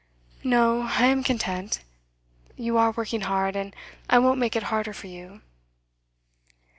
[0.43, 1.81] 'No, I am content.
[2.57, 3.75] You are working hard, and
[4.09, 5.43] I won't make it harder for you.